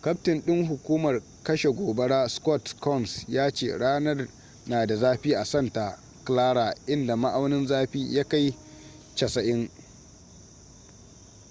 kaftin 0.00 0.40
ɗin 0.44 0.66
hukumar 0.66 1.22
kashe 1.42 1.68
gobara 1.70 2.28
scott 2.28 2.76
kouns 2.80 3.24
ya 3.28 3.50
ce 3.50 3.78
ranar 3.78 4.28
na 4.66 4.86
da 4.86 4.96
zafi 4.96 5.34
a 5.34 5.44
santa 5.44 5.98
clara 6.24 6.74
inda 6.86 7.16
ma'aunin 7.16 7.66
zafi 7.66 8.14
ya 8.14 8.24
kai 8.28 8.54
90 9.16 9.68